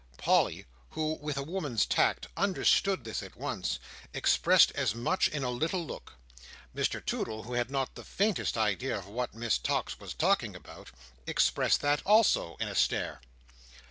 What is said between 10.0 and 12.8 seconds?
talking about, expressed that also, in a